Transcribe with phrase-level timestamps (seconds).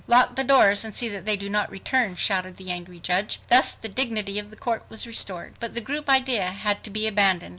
[0.07, 3.39] "Lock the doors, and see that they do not return," shouted the angry judge.
[3.49, 5.53] Thus the dignity of the court was restored.
[5.59, 7.49] But the group idea had to be abandoned.